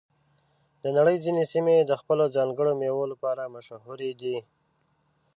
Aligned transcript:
د 0.81 0.83
نړۍ 0.97 1.17
ځینې 1.25 1.43
سیمې 1.53 1.75
د 1.83 1.91
خپلو 2.01 2.25
ځانګړو 2.35 2.71
میوو 2.81 3.11
لپاره 3.11 3.51
مشهور 3.55 3.99
دي. 4.21 4.37